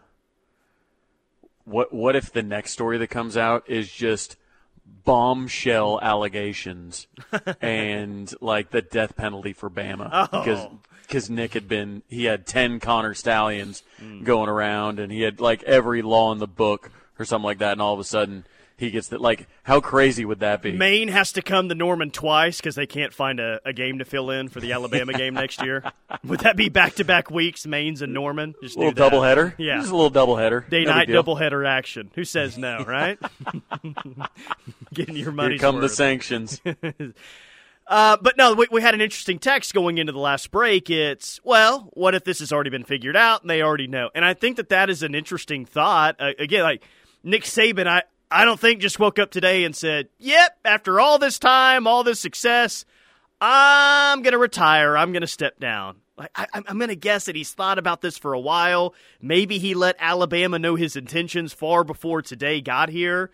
[1.65, 4.37] what what if the next story that comes out is just
[5.05, 7.07] bombshell allegations
[7.61, 10.27] and like the death penalty for Bama Oh.
[10.41, 10.67] because
[11.03, 14.25] because Nick had been he had ten Connor Stalions Mm.
[14.25, 17.73] going around and he had like every law in the book or something like that
[17.73, 18.45] and all of a sudden
[18.81, 20.73] he gets that like how crazy would that be?
[20.73, 24.05] Maine has to come to Norman twice because they can't find a, a game to
[24.05, 25.85] fill in for the Alabama game next year.
[26.25, 28.55] Would that be back to back weeks, Maine's and Norman?
[28.63, 29.79] Just a little do doubleheader, Yeah.
[29.79, 30.69] just a little doubleheader.
[30.69, 32.11] Day no night doubleheader action.
[32.15, 33.19] Who says no, right?
[34.95, 35.51] Getting your money.
[35.55, 36.61] Here come the sanctions.
[37.87, 40.89] Uh, but no, we, we had an interesting text going into the last break.
[40.91, 44.11] It's, well, what if this has already been figured out and they already know?
[44.15, 46.15] And I think that that is an interesting thought.
[46.21, 46.85] Uh, again, like
[47.25, 51.19] Nick Saban, I, I don't think just woke up today and said, yep, after all
[51.19, 52.85] this time, all this success,
[53.41, 54.97] I'm going to retire.
[54.97, 55.97] I'm going to step down.
[56.17, 58.95] Like, I, I'm going to guess that he's thought about this for a while.
[59.21, 63.31] Maybe he let Alabama know his intentions far before today got here.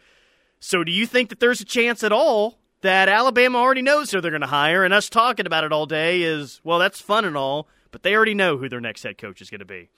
[0.61, 4.21] So do you think that there's a chance at all that Alabama already knows who
[4.21, 7.25] they're going to hire, and us talking about it all day is, well, that's fun
[7.25, 9.89] and all, but they already know who their next head coach is going to be.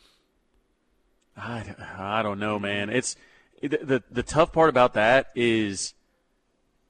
[1.37, 2.89] I, I don't know, man.
[2.89, 3.15] It's
[3.61, 5.95] the, the the tough part about that is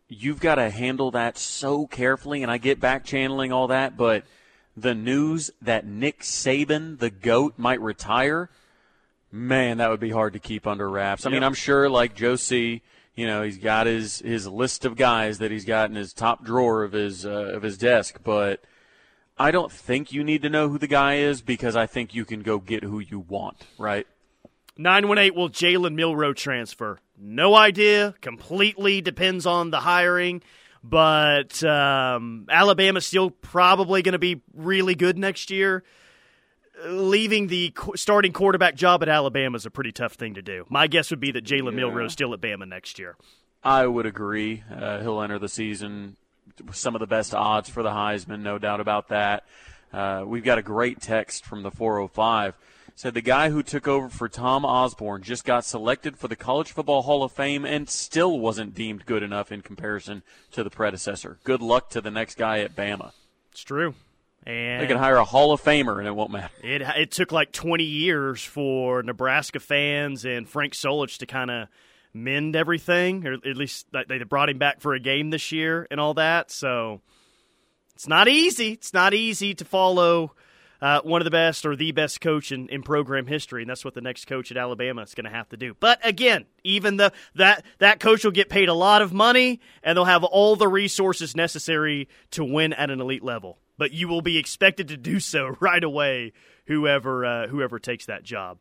[0.08, 2.42] you've got to handle that so carefully.
[2.42, 4.24] And I get back channeling all that, but
[4.76, 8.50] the news that Nick Saban, the goat, might retire,
[9.30, 11.26] man, that would be hard to keep under wraps.
[11.26, 12.82] I mean, I'm sure like Joe C.
[13.14, 16.44] You know, he's got his his list of guys that he's got in his top
[16.44, 18.62] drawer of his uh, of his desk, but.
[19.40, 22.24] I don't think you need to know who the guy is because I think you
[22.24, 24.04] can go get who you want, right?
[24.78, 26.98] 918 will Jalen Milroe transfer?
[27.18, 28.14] No idea.
[28.20, 30.42] Completely depends on the hiring.
[30.84, 35.82] But um, Alabama's still probably going to be really good next year.
[36.86, 40.64] Leaving the starting quarterback job at Alabama is a pretty tough thing to do.
[40.68, 43.16] My guess would be that Jalen Milroe's still at Bama next year.
[43.64, 44.62] I would agree.
[44.72, 46.16] Uh, he'll enter the season
[46.64, 49.44] with some of the best odds for the Heisman, no doubt about that.
[49.92, 52.54] Uh, we've got a great text from the 405.
[52.98, 56.72] Said the guy who took over for Tom Osborne just got selected for the College
[56.72, 61.38] Football Hall of Fame and still wasn't deemed good enough in comparison to the predecessor.
[61.44, 63.12] Good luck to the next guy at Bama.
[63.52, 63.94] It's true.
[64.44, 66.52] And They can hire a Hall of Famer and it won't matter.
[66.60, 71.68] It it took like 20 years for Nebraska fans and Frank Solich to kind of
[72.12, 76.00] mend everything, or at least they brought him back for a game this year and
[76.00, 76.50] all that.
[76.50, 77.00] So
[77.94, 78.72] it's not easy.
[78.72, 80.32] It's not easy to follow
[80.80, 83.84] uh, one of the best or the best coach in, in program history, and that's
[83.84, 85.74] what the next coach at Alabama is going to have to do.
[85.78, 89.96] But again, even the that that coach will get paid a lot of money, and
[89.96, 93.58] they'll have all the resources necessary to win at an elite level.
[93.76, 96.32] But you will be expected to do so right away,
[96.66, 98.58] whoever uh, whoever takes that job.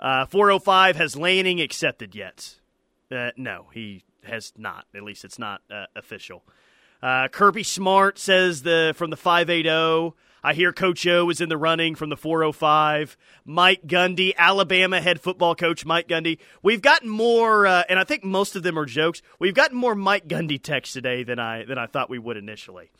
[0.00, 2.54] Uh, 405 has Lanning accepted yet?
[3.10, 4.86] Uh, no, he has not.
[4.94, 6.44] At least it's not uh, official.
[7.02, 10.14] Uh, Kirby Smart says the from the 580.
[10.42, 13.16] I hear Coach O is in the running from the 405.
[13.44, 16.38] Mike Gundy, Alabama head football coach Mike Gundy.
[16.62, 19.20] We've gotten more, uh, and I think most of them are jokes.
[19.38, 22.90] We've gotten more Mike Gundy texts today than I than I thought we would initially.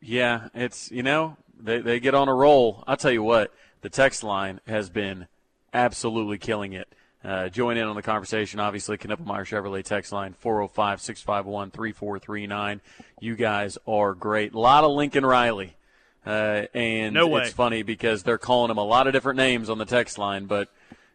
[0.00, 2.84] Yeah, it's you know they they get on a roll.
[2.86, 3.52] I'll tell you what,
[3.82, 5.26] the text line has been
[5.72, 6.92] absolutely killing it.
[7.22, 8.60] Uh, join in on the conversation.
[8.60, 12.80] Obviously, Knippelmier Chevrolet text line 405 651 3439.
[13.20, 14.54] You guys are great.
[14.54, 15.76] A lot of Lincoln Riley.
[16.24, 19.78] Uh, and no it's funny because they're calling him a lot of different names on
[19.78, 20.68] the text line, but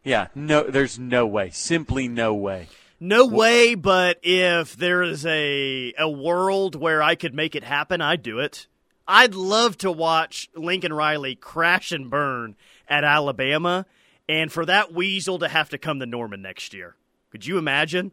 [0.04, 1.52] yeah, no, there's no way.
[1.52, 2.70] Simply no way.
[3.00, 8.02] No way, but if there is a a world where I could make it happen,
[8.02, 8.68] I'd do it.
[9.08, 12.56] I'd love to watch Lincoln Riley crash and burn
[12.88, 13.86] at Alabama
[14.28, 16.96] and for that weasel to have to come to Norman next year.
[17.32, 18.12] Could you imagine?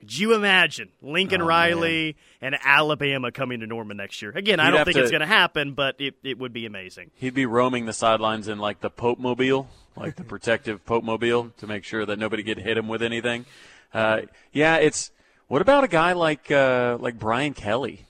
[0.00, 2.54] Could you imagine Lincoln oh, Riley man.
[2.54, 4.30] and Alabama coming to Norman next year?
[4.30, 6.66] Again, He'd I don't think to, it's going to happen, but it, it would be
[6.66, 7.10] amazing.
[7.14, 11.52] He'd be roaming the sidelines in like the Pope Mobile, like the protective Pope Mobile,
[11.58, 13.44] to make sure that nobody could hit him with anything.
[13.92, 15.10] Uh, yeah, it's.
[15.48, 18.04] What about a guy like uh, like Brian Kelly?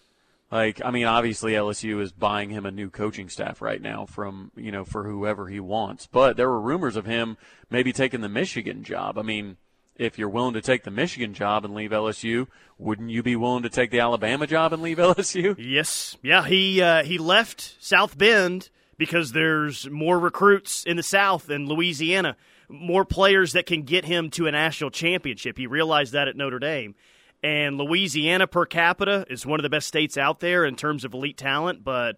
[0.51, 4.51] Like, I mean, obviously LSU is buying him a new coaching staff right now from,
[4.57, 6.07] you know, for whoever he wants.
[6.07, 7.37] But there were rumors of him
[7.71, 9.19] maybe taking the Michigan job.
[9.19, 9.59] I mean,
[9.97, 12.47] if you're willing to take the Michigan job and leave LSU,
[12.79, 15.55] wouldn't you be willing to take the Alabama job and leave LSU?
[15.59, 16.17] Yes.
[16.23, 21.67] Yeah, he uh, he left South Bend because there's more recruits in the South than
[21.67, 22.37] Louisiana,
[22.69, 25.59] more players that can get him to a national championship.
[25.59, 26.95] He realized that at Notre Dame.
[27.42, 31.14] And Louisiana per capita is one of the best states out there in terms of
[31.14, 32.16] elite talent, but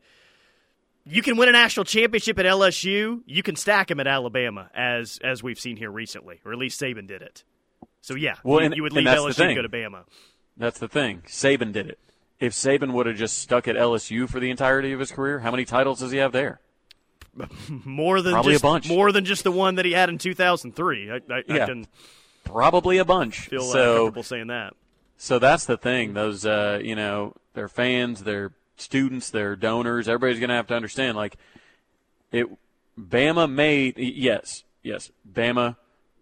[1.04, 3.20] you can win a national championship at LSU.
[3.26, 6.80] You can stack them at Alabama, as as we've seen here recently, or at least
[6.80, 7.44] Saban did it.
[8.00, 10.04] So yeah, well, you, and, you would leave LSU and go to Bama.
[10.56, 11.22] That's the thing.
[11.26, 11.98] Saban did it.
[12.38, 15.50] If Saban would have just stuck at LSU for the entirety of his career, how
[15.50, 16.60] many titles does he have there?
[17.84, 18.88] more than probably just, a bunch.
[18.88, 21.10] More than just the one that he had in 2003.
[21.10, 21.86] I, I, yeah, I can
[22.44, 23.48] probably a bunch.
[23.48, 24.74] Feel uh, so, comfortable saying that.
[25.22, 26.14] So that's the thing.
[26.14, 30.74] Those, uh, you know, their fans, their students, their donors, everybody's going to have to
[30.74, 31.14] understand.
[31.14, 31.36] Like,
[32.32, 32.46] it,
[32.98, 35.76] Bama made yes, yes, Bama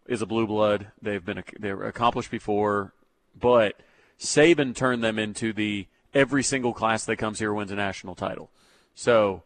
[0.08, 0.88] is a blue blood.
[1.00, 2.92] They've been they're accomplished before,
[3.38, 3.76] but
[4.18, 8.50] Saban turned them into the every single class that comes here wins a national title.
[8.96, 9.44] So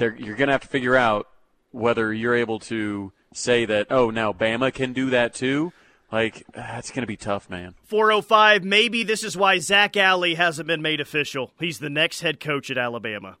[0.00, 1.28] you're going to have to figure out
[1.70, 5.72] whether you're able to say that oh now Bama can do that too
[6.12, 7.74] like, that's going to be tough, man.
[7.84, 11.52] 405, maybe this is why Zac Alley hasn't been made official.
[11.58, 13.38] He's the next head coach at Alabama.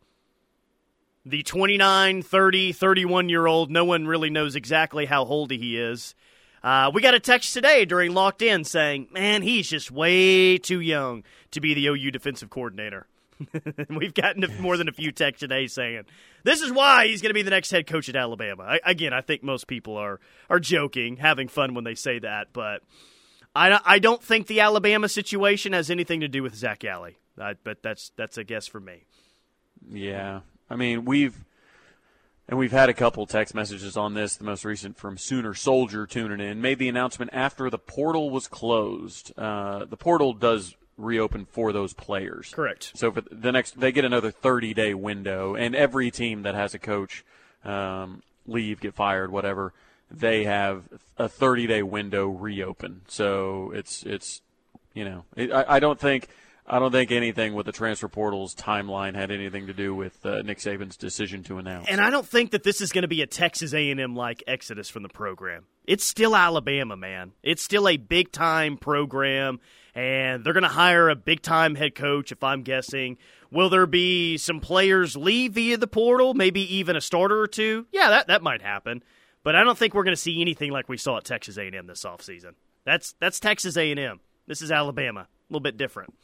[1.24, 6.14] The 29, 30, 31 year old, no one really knows exactly how old he is.
[6.64, 10.80] Uh, we got a text today during Locked In saying, man, he's just way too
[10.80, 13.06] young to be the OU defensive coordinator.
[13.88, 16.04] We've gotten more than a few texts today saying
[16.44, 18.64] this is why he's going to be the next head coach at Alabama.
[18.64, 22.48] I, again, I think most people are are joking, having fun when they say that,
[22.52, 22.82] but
[23.54, 27.18] I, I don't think the Alabama situation has anything to do with Zac Alley.
[27.38, 29.04] I, but that's that's a guess for me.
[29.90, 31.44] Yeah, I mean we've
[32.48, 34.36] and we've had a couple text messages on this.
[34.36, 38.48] The most recent from Sooner Soldier tuning in made the announcement after the portal was
[38.48, 39.32] closed.
[39.38, 42.52] Uh, the portal does reopen for those players.
[42.54, 42.92] Correct.
[42.94, 46.74] So for the next, they get another 30 day window, and every team that has
[46.74, 47.24] a coach
[47.64, 49.72] um, leave, get fired, whatever,
[50.10, 50.84] they have
[51.18, 53.02] a 30 day window reopen.
[53.08, 54.42] So it's it's
[54.94, 56.28] you know it, I, I don't think.
[56.64, 60.42] I don't think anything with the transfer portal's timeline had anything to do with uh,
[60.42, 61.88] Nick Saban's decision to announce.
[61.88, 64.88] And I don't think that this is going to be a Texas A&M like exodus
[64.88, 65.64] from the program.
[65.88, 67.32] It's still Alabama, man.
[67.42, 69.58] It's still a big time program
[69.94, 73.18] and they're going to hire a big time head coach, if I'm guessing.
[73.50, 77.86] Will there be some players leave via the portal, maybe even a starter or two?
[77.92, 79.02] Yeah, that, that might happen.
[79.42, 81.86] But I don't think we're going to see anything like we saw at Texas A&M
[81.86, 82.54] this offseason.
[82.84, 84.20] That's that's Texas A&M.
[84.46, 85.20] This is Alabama.
[85.20, 86.14] A little bit different.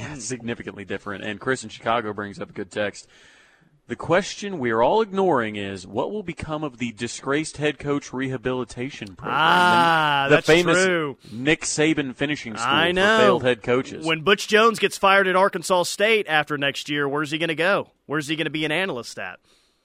[0.00, 1.22] Yeah, significantly different.
[1.22, 3.06] And Chris in Chicago brings up a good text.
[3.90, 8.12] The question we are all ignoring is what will become of the disgraced head coach
[8.12, 9.36] rehabilitation program?
[9.36, 11.16] Ah, that's the that's famous true.
[11.32, 13.16] Nick Saban finishing school I know.
[13.18, 14.06] for failed head coaches.
[14.06, 17.56] When Butch Jones gets fired at Arkansas State after next year, where's he going to
[17.56, 17.90] go?
[18.06, 19.40] Where's he going to be an analyst at?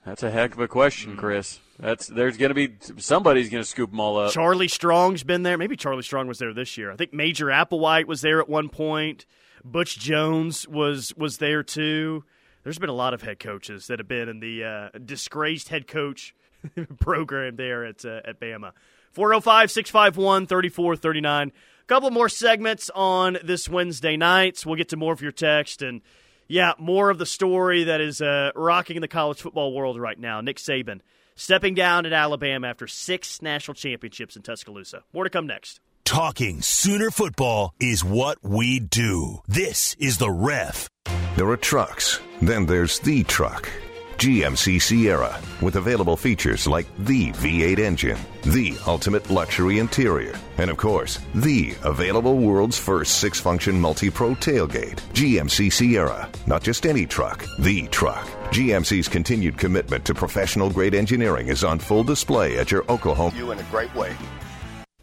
[0.06, 1.60] That's a heck of a question, Chris.
[1.80, 4.32] That's there's going to be somebody's going to scoop them all up.
[4.32, 5.58] Charlie Strong's been there.
[5.58, 6.92] Maybe Charlie Strong was there this year.
[6.92, 9.26] I think Major Applewhite was there at one point.
[9.64, 12.24] Butch Jones was was there too.
[12.66, 15.86] There's been a lot of head coaches that have been in the uh, disgraced head
[15.88, 16.34] coach
[17.00, 18.72] program there at uh, at Bama.
[19.16, 21.48] 405-651-3439.
[21.48, 21.52] A
[21.86, 24.64] couple more segments on this Wednesday night.
[24.66, 26.02] We'll get to more of your text and
[26.48, 30.42] yeah, more of the story that is uh, rocking the college football world right now.
[30.42, 31.00] Nick Saban
[31.36, 35.04] stepping down at Alabama after six national championships in Tuscaloosa.
[35.14, 35.80] More to come next.
[36.04, 39.42] Talking Sooner football is what we do.
[39.48, 40.90] This is the ref.
[41.36, 43.70] There are trucks, then there's the truck.
[44.16, 50.78] GMC Sierra, with available features like the V8 engine, the ultimate luxury interior, and of
[50.78, 55.02] course, the available world's first six function multi pro tailgate.
[55.12, 58.26] GMC Sierra, not just any truck, the truck.
[58.52, 63.36] GMC's continued commitment to professional grade engineering is on full display at your Oklahoma.
[63.36, 64.16] You in a great way.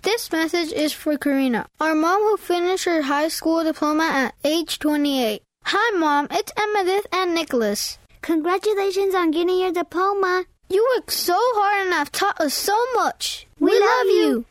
[0.01, 4.79] This message is for Karina, our mom who finished her high school diploma at age
[4.79, 5.42] 28.
[5.64, 6.29] Hi, Mom.
[6.31, 7.98] It's Emmettith and Nicholas.
[8.22, 10.44] Congratulations on getting your diploma.
[10.68, 13.46] You worked so hard and have taught us so much.
[13.59, 14.44] We, we love you.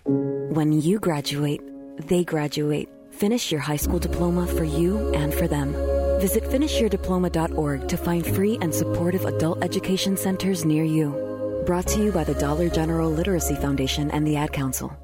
[0.54, 1.62] When you graduate,
[2.08, 2.90] they graduate.
[3.12, 5.74] Finish your high school diploma for you and for them.
[6.20, 11.64] Visit finishyourdiploma.org to find free and supportive adult education centers near you.
[11.66, 14.96] Brought to you by the Dollar General Literacy Foundation and the Ad Council.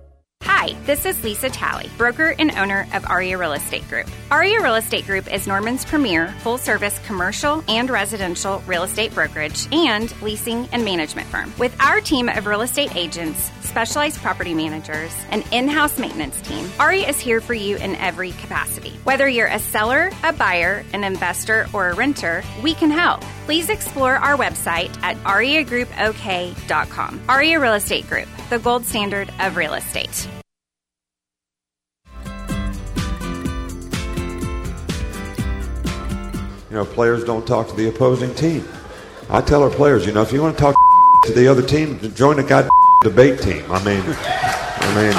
[0.43, 4.07] Hi, this is Lisa Talley, broker and owner of Aria Real Estate Group.
[4.31, 9.67] Aria Real Estate Group is Norman's premier full service commercial and residential real estate brokerage
[9.71, 11.53] and leasing and management firm.
[11.57, 16.69] With our team of real estate agents, specialized property managers, and in house maintenance team,
[16.79, 18.91] Aria is here for you in every capacity.
[19.03, 23.21] Whether you're a seller, a buyer, an investor, or a renter, we can help.
[23.45, 27.21] Please explore our website at ariagroupok.com.
[27.29, 30.27] Aria Real Estate Group, the gold standard of real estate.
[36.69, 38.65] You know, players don't talk to the opposing team.
[39.29, 40.75] I tell our players, you know, if you want to talk
[41.25, 42.69] to the other team, join the god
[43.03, 43.63] debate team.
[43.69, 45.17] I mean, I mean,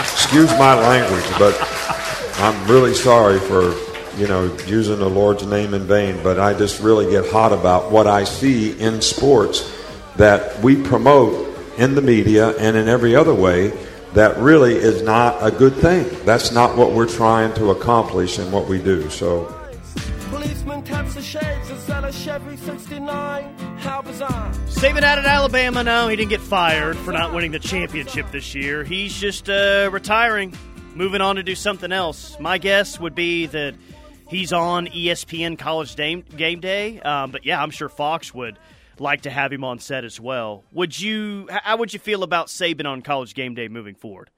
[0.00, 1.56] excuse my language, but
[2.38, 3.74] I'm really sorry for
[4.16, 6.22] you know using the Lord's name in vain.
[6.22, 9.70] But I just really get hot about what I see in sports
[10.16, 11.49] that we promote
[11.80, 13.72] in the media and in every other way
[14.12, 16.06] that really is not a good thing.
[16.24, 19.08] That's not what we're trying to accomplish in what we do.
[19.08, 19.44] So.
[20.30, 23.58] Policeman taps the shades instead of Chevy 69.
[23.78, 24.50] How bizarre.
[24.66, 25.84] Saban out at Alabama.
[25.84, 28.84] No, he didn't get fired for not winning the championship this year.
[28.84, 30.52] He's just uh, retiring,
[30.94, 32.38] moving on to do something else.
[32.40, 33.74] My guess would be that
[34.28, 37.00] he's on ESPN College Game, game Day.
[37.00, 38.58] Um, but yeah, I'm sure Fox would
[39.00, 40.62] like to have him on set as well.
[40.72, 41.48] Would you?
[41.50, 44.30] How would you feel about Saban on College Game Day moving forward?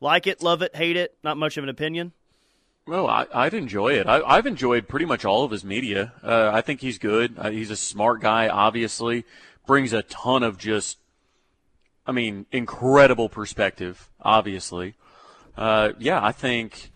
[0.00, 1.16] Like it, love it, hate it?
[1.22, 2.12] Not much of an opinion.
[2.86, 4.06] Well, I, I'd enjoy it.
[4.06, 6.12] I, have enjoyed pretty much all of his media.
[6.22, 7.34] Uh, I think he's good.
[7.38, 9.24] Uh, he's a smart guy, obviously.
[9.66, 10.98] Brings a ton of just,
[12.06, 14.94] I mean, incredible perspective, obviously.
[15.56, 16.90] Uh, yeah, I think,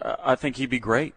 [0.00, 1.14] I think he'd be great.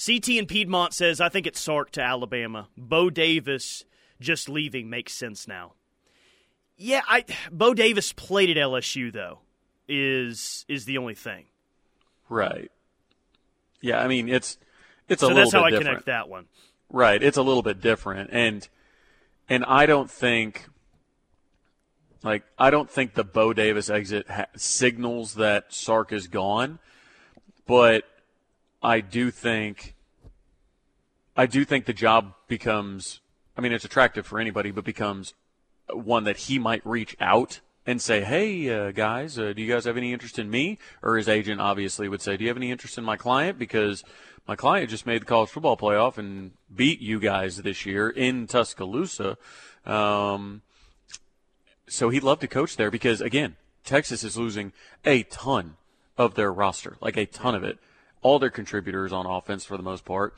[0.00, 2.68] CT in Piedmont says, I think it's Sark to Alabama.
[2.76, 3.82] Bo Davis
[4.20, 5.72] just leaving makes sense now.
[6.76, 9.40] Yeah, I Bo Davis played at LSU though,
[9.88, 11.46] is is the only thing.
[12.28, 12.70] Right.
[13.80, 14.58] Yeah, I mean it's
[15.08, 15.52] it's so a little bit different.
[15.52, 15.88] that's how I different.
[15.88, 16.46] connect that one.
[16.90, 18.66] Right, it's a little bit different, and
[19.48, 20.68] and I don't think
[22.22, 26.78] like I don't think the Bo Davis exit ha- signals that Sark is gone,
[27.66, 28.04] but
[28.82, 29.94] I do think
[31.36, 33.20] I do think the job becomes
[33.58, 35.34] I mean it's attractive for anybody, but becomes
[35.92, 39.84] one that he might reach out and say, "Hey uh, guys, uh, do you guys
[39.84, 42.70] have any interest in me?" Or his agent obviously would say, "Do you have any
[42.70, 44.04] interest in my client?" Because
[44.46, 48.46] my client just made the college football playoff and beat you guys this year in
[48.46, 49.36] Tuscaloosa.
[49.84, 50.62] Um,
[51.88, 54.72] so he'd love to coach there because again, Texas is losing
[55.04, 55.76] a ton
[56.16, 57.78] of their roster, like a ton of it.
[58.22, 60.34] All their contributors on offense for the most part.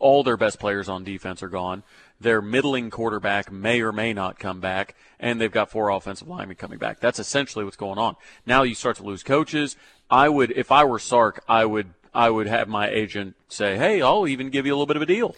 [0.00, 1.82] All their best players on defense are gone.
[2.22, 6.56] Their middling quarterback may or may not come back, and they've got four offensive linemen
[6.56, 7.00] coming back.
[7.00, 8.16] That's essentially what's going on.
[8.46, 9.76] Now you start to lose coaches.
[10.08, 14.02] I would, if I were Sark, I would, I would have my agent say, "Hey,
[14.02, 15.34] I'll even give you a little bit of a deal."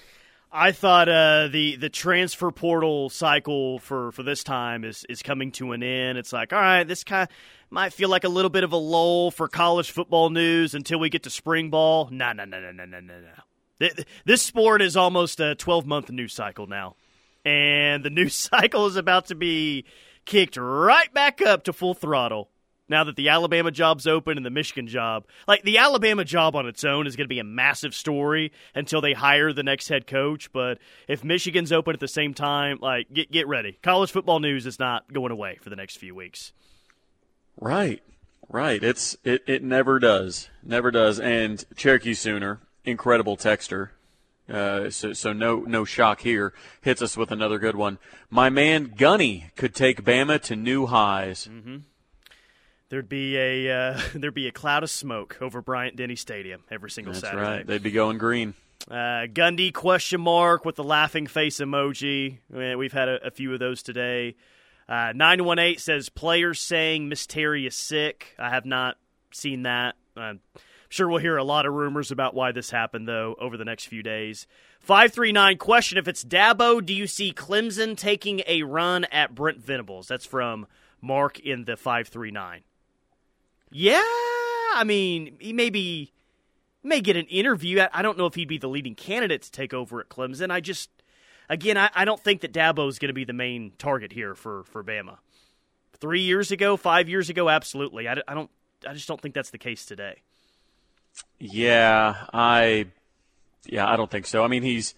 [0.57, 5.51] I thought uh, the the transfer portal cycle for, for this time is is coming
[5.53, 6.17] to an end.
[6.19, 7.29] It's like, all right, this kind
[7.71, 11.09] might feel like a little bit of a lull for college football news until we
[11.09, 12.09] get to spring ball.
[12.13, 13.19] No, no, no, no, no, no, no.
[14.25, 16.97] This sport is almost a 12 month news cycle now,
[17.45, 19.85] and the news cycle is about to be
[20.25, 22.51] kicked right back up to full throttle
[22.89, 25.25] now that the Alabama job's open and the Michigan job.
[25.49, 29.01] Like the Alabama job on its own is going to be a massive story until
[29.01, 33.13] they hire the next head coach, but if Michigan's open at the same time, like
[33.13, 33.79] get get ready.
[33.83, 36.53] College football news is not going away for the next few weeks.
[37.61, 38.03] Right.
[38.49, 38.83] Right.
[38.83, 40.49] It's it it never does.
[40.63, 41.19] Never does.
[41.19, 43.91] And Cherokee Sooner, incredible texter.
[44.49, 46.53] Uh, so, so no no shock here.
[46.83, 47.99] Hits us with another good one.
[48.29, 51.49] My man Gundy could take Bama to new highs.
[51.51, 51.77] Mm-hmm
[52.95, 56.91] there'd be a uh, there'd be a cloud of smoke over Bryant Denny Stadium every
[56.91, 57.43] single That's Saturday.
[57.43, 57.67] right.
[57.67, 58.55] They'd be going green.
[58.89, 62.39] Uh, Gundy question mark with the laughing face emoji.
[62.51, 64.37] We've had a, a few of those today.
[64.89, 68.35] Uh, nine one eight says players saying Miss Terry is sick.
[68.39, 68.97] I have not
[69.33, 69.97] seen that.
[70.17, 70.41] I'm
[70.95, 73.87] sure we'll hear a lot of rumors about why this happened though over the next
[73.87, 74.47] few days.
[74.79, 79.35] Five three nine question: If it's Dabo, do you see Clemson taking a run at
[79.35, 80.09] Brent Venables?
[80.09, 80.67] That's from
[81.01, 82.63] Mark in the five three nine.
[83.71, 84.03] Yeah,
[84.75, 86.13] I mean, he may be
[86.83, 87.85] may get an interview.
[87.93, 90.51] I don't know if he'd be the leading candidate to take over at Clemson.
[90.51, 90.91] I just,
[91.49, 94.35] again, I, I don't think that Dabo is going to be the main target here
[94.35, 95.19] for for Bama.
[95.99, 98.07] Three years ago, five years ago, absolutely.
[98.09, 98.51] I, I don't,
[98.87, 100.23] I just don't think that's the case today.
[101.39, 102.87] Yeah, I,
[103.65, 104.45] yeah, I don't think so.
[104.45, 104.95] I mean, he's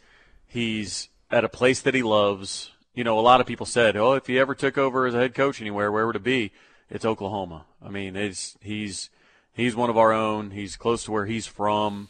[0.47, 2.71] he's at a place that he loves.
[2.95, 5.19] You know, a lot of people said, "Oh, if he ever took over as a
[5.19, 6.53] head coach anywhere, where would it be?"
[6.91, 7.65] it's Oklahoma.
[7.85, 9.11] I mean, it's he's
[9.53, 10.51] he's one of our own.
[10.51, 12.09] He's close to where he's from.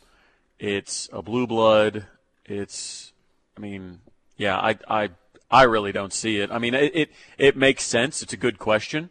[0.59, 2.07] It's a blue blood.
[2.45, 3.13] It's
[3.57, 4.01] I mean,
[4.37, 5.11] yeah, I I
[5.51, 6.51] I really don't see it.
[6.51, 8.23] I mean, it it, it makes sense.
[8.23, 9.11] It's a good question,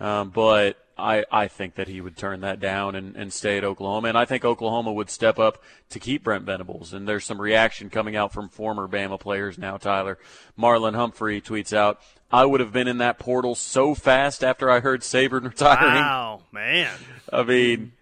[0.00, 3.64] um, but I, I think that he would turn that down and, and stay at
[3.64, 4.08] Oklahoma.
[4.08, 6.92] And I think Oklahoma would step up to keep Brent Venables.
[6.92, 10.18] And there's some reaction coming out from former Bama players now, Tyler.
[10.58, 14.80] Marlon Humphrey tweets out, I would have been in that portal so fast after I
[14.80, 16.02] heard Saban retiring.
[16.02, 16.98] Wow, man.
[17.32, 17.92] I mean,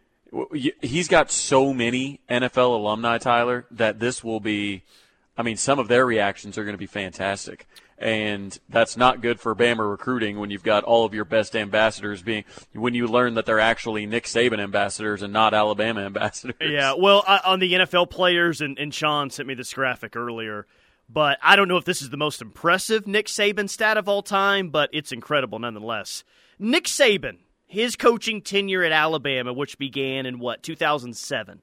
[0.80, 4.82] he's got so many NFL alumni, Tyler, that this will be.
[5.38, 7.68] I mean, some of their reactions are going to be fantastic.
[7.98, 12.22] And that's not good for Bama recruiting when you've got all of your best ambassadors
[12.22, 12.44] being,
[12.74, 16.56] when you learn that they're actually Nick Saban ambassadors and not Alabama ambassadors.
[16.60, 20.66] Yeah, well, uh, on the NFL players, and, and Sean sent me this graphic earlier
[21.08, 24.22] but I don't know if this is the most impressive Nick Saban stat of all
[24.22, 26.24] time, but it's incredible nonetheless.
[26.58, 31.62] Nick Saban, his coaching tenure at Alabama, which began in what, 2007,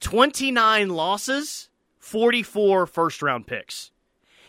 [0.00, 3.92] 29 losses, 44 first round picks.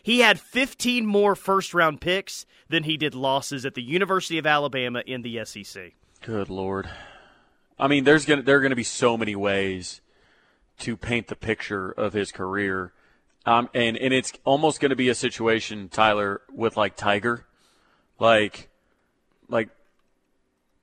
[0.05, 4.45] He had 15 more first round picks than he did losses at the University of
[4.45, 5.93] Alabama in the SEC.
[6.21, 6.87] Good lord.
[7.79, 10.01] I mean, there's gonna there are gonna be so many ways
[10.79, 12.93] to paint the picture of his career
[13.45, 17.45] um, and, and it's almost going to be a situation, Tyler, with like Tiger.
[18.19, 18.69] Like,
[19.47, 19.69] like,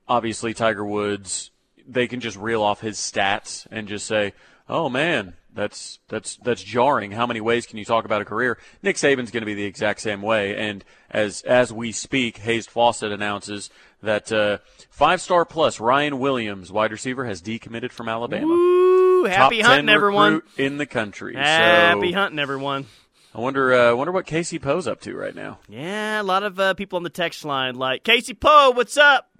[0.06, 1.50] obviously Tiger Woods,
[1.86, 4.32] they can just reel off his stats and just say,
[4.72, 7.12] oh man, that's, that's, that's jarring.
[7.12, 8.58] How many ways can you talk about a career?
[8.82, 10.56] Nick Saban's going to be the exact same way.
[10.56, 13.68] And as, as we speak, Hayes Fawcett announces
[14.02, 14.58] that, uh,
[14.90, 18.46] five star plus Ryan Williams, wide receiver, has decommitted from Alabama.
[18.46, 19.24] Woo!
[19.24, 20.42] Happy Top hunting, everyone!
[20.56, 21.36] In the country.
[21.36, 22.86] Happy so, hunting, everyone.
[23.34, 23.72] I wonder.
[23.72, 25.58] Uh, wonder what Casey Poe's up to right now.
[25.68, 29.30] Yeah, a lot of uh, people on the text line like Casey Poe, what's up?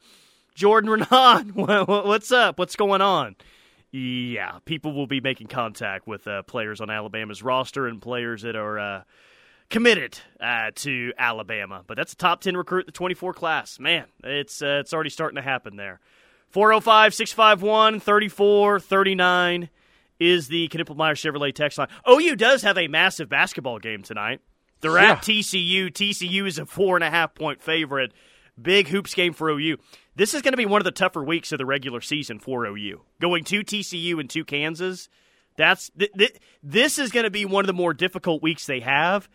[0.54, 2.58] Jordan Renan, what's up?
[2.58, 3.36] What's going on?
[3.92, 8.56] Yeah, people will be making contact with uh, players on Alabama's roster and players that
[8.56, 9.02] are uh,
[9.68, 11.84] committed uh, to Alabama.
[11.86, 13.78] But that's a top ten recruit, the twenty four class.
[13.78, 16.00] Man, it's uh, it's already starting to happen there.
[16.52, 19.70] 405 651 3439
[20.20, 21.88] is the Knippelmier Chevrolet text line.
[22.08, 24.40] OU does have a massive basketball game tonight.
[24.82, 25.12] They're yeah.
[25.12, 25.90] at TCU.
[25.90, 28.12] TCU is a four and a half point favorite.
[28.60, 29.78] Big hoops game for OU.
[30.14, 32.66] This is going to be one of the tougher weeks of the regular season for
[32.66, 33.00] OU.
[33.20, 35.08] Going to TCU and to Kansas,
[35.56, 38.80] that's th- th- this is going to be one of the more difficult weeks they
[38.80, 39.28] have.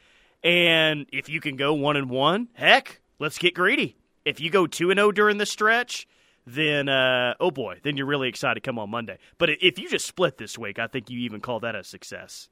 [0.43, 3.97] And if you can go one and one, heck, let's get greedy.
[4.23, 6.07] If you go two and zero oh during the stretch,
[6.45, 9.17] then uh, oh boy, then you're really excited to come on Monday.
[9.37, 12.49] But if you just split this week, I think you even call that a success.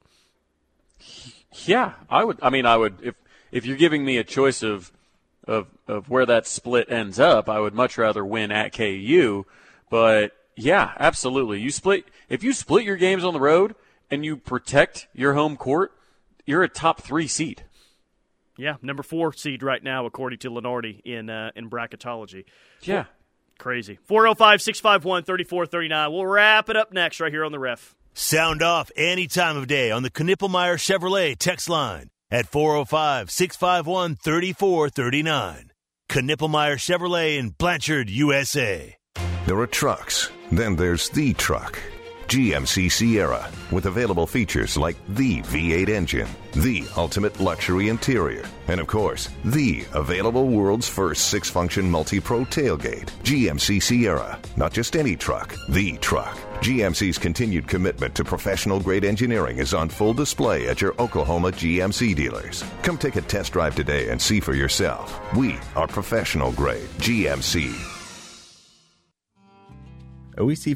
[1.64, 2.38] Yeah, I would.
[2.42, 3.14] I mean, I would if
[3.52, 4.92] if you're giving me a choice of
[5.46, 9.44] of of where that split ends up, I would much rather win at KU.
[9.90, 11.60] But yeah, absolutely.
[11.60, 13.74] You split if you split your games on the road
[14.10, 15.92] and you protect your home court,
[16.44, 17.64] you're a top three seed.
[18.56, 22.44] Yeah, number four seed right now, according to Lunardi in uh, in bracketology.
[22.82, 23.04] Yeah.
[23.58, 23.98] Crazy.
[24.04, 26.12] 405 651 3439.
[26.12, 27.94] We'll wrap it up next right here on the ref.
[28.12, 34.16] Sound off any time of day on the Knippelmier Chevrolet text line at 405 651
[34.16, 35.70] 3439.
[36.08, 38.96] Knippelmier Chevrolet in Blanchard, USA.
[39.46, 41.78] There are trucks, then there's the truck.
[42.28, 48.88] GMC Sierra, with available features like the V8 engine, the ultimate luxury interior, and of
[48.88, 53.10] course, the available world's first six function multi pro tailgate.
[53.22, 56.36] GMC Sierra, not just any truck, the truck.
[56.56, 62.16] GMC's continued commitment to professional grade engineering is on full display at your Oklahoma GMC
[62.16, 62.64] dealers.
[62.82, 65.20] Come take a test drive today and see for yourself.
[65.36, 67.74] We are professional grade GMC.
[70.38, 70.74] OEC